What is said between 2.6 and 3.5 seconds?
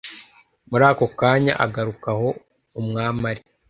umwami ari